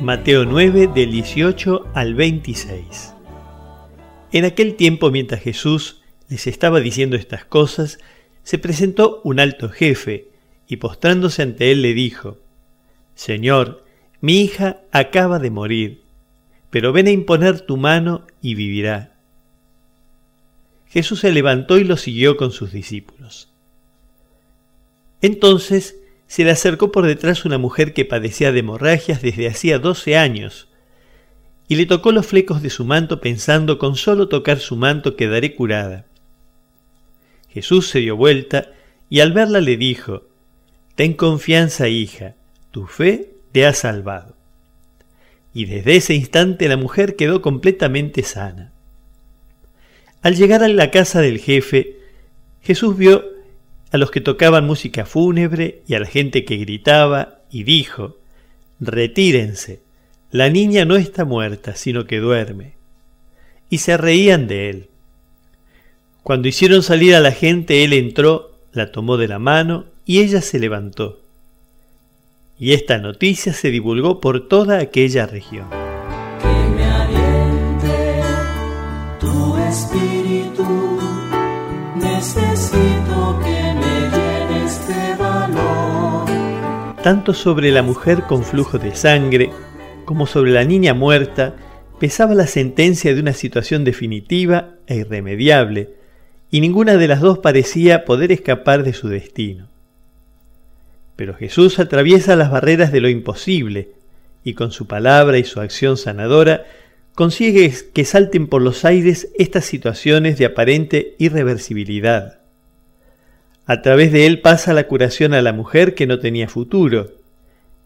[0.00, 3.14] Mateo 9 del 18 al 26.
[4.32, 7.98] En aquel tiempo mientras Jesús les estaba diciendo estas cosas,
[8.42, 10.28] se presentó un alto jefe
[10.66, 12.38] y postrándose ante él le dijo,
[13.14, 13.84] Señor,
[14.20, 16.02] mi hija acaba de morir,
[16.70, 19.14] pero ven a imponer tu mano y vivirá.
[20.88, 23.52] Jesús se levantó y lo siguió con sus discípulos.
[25.22, 25.96] Entonces
[26.34, 30.66] se le acercó por detrás una mujer que padecía de hemorragias desde hacía doce años,
[31.68, 35.54] y le tocó los flecos de su manto pensando con solo tocar su manto quedaré
[35.54, 36.06] curada.
[37.50, 38.72] Jesús se dio vuelta
[39.08, 40.24] y al verla le dijo,
[40.96, 42.34] Ten confianza, hija,
[42.72, 44.34] tu fe te ha salvado.
[45.54, 48.72] Y desde ese instante la mujer quedó completamente sana.
[50.20, 51.96] Al llegar a la casa del jefe,
[52.60, 53.33] Jesús vio
[53.94, 58.16] a los que tocaban música fúnebre y a la gente que gritaba y dijo,
[58.80, 59.82] Retírense,
[60.32, 62.72] la niña no está muerta, sino que duerme.
[63.70, 64.88] Y se reían de él.
[66.24, 70.40] Cuando hicieron salir a la gente, él entró, la tomó de la mano y ella
[70.40, 71.20] se levantó.
[72.58, 75.83] Y esta noticia se divulgó por toda aquella región.
[87.04, 89.50] Tanto sobre la mujer con flujo de sangre
[90.06, 91.54] como sobre la niña muerta
[92.00, 95.90] pesaba la sentencia de una situación definitiva e irremediable,
[96.50, 99.68] y ninguna de las dos parecía poder escapar de su destino.
[101.14, 103.90] Pero Jesús atraviesa las barreras de lo imposible
[104.42, 106.64] y con su palabra y su acción sanadora
[107.14, 112.43] consigue que salten por los aires estas situaciones de aparente irreversibilidad.
[113.66, 117.12] A través de él pasa la curación a la mujer que no tenía futuro,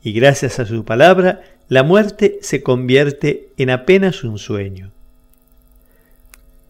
[0.03, 4.91] y gracias a su palabra la muerte se convierte en apenas un sueño.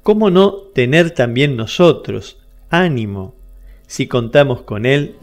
[0.02, 2.38] ¿Cómo no tener también nosotros
[2.68, 3.34] ánimo
[3.86, 5.14] si contamos con Él?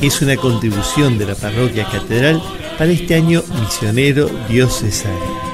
[0.00, 2.42] Es una contribución de la parroquia catedral
[2.78, 5.49] para este año misionero diocesano.